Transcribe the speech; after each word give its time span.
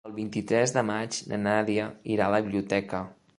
El 0.09 0.13
vint-i-tres 0.13 0.73
de 0.77 0.83
maig 0.87 1.19
na 1.33 1.39
Nàdia 1.43 1.85
irà 2.17 2.31
a 2.31 2.35
la 2.37 2.41
biblioteca. 2.49 3.05